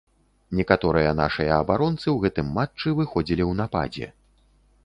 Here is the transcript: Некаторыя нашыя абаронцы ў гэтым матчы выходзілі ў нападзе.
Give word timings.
Некаторыя 0.59 1.11
нашыя 1.19 1.51
абаронцы 1.65 2.03
ў 2.03 2.15
гэтым 2.25 2.47
матчы 2.57 2.97
выходзілі 3.01 3.43
ў 3.51 3.61
нападзе. 3.61 4.07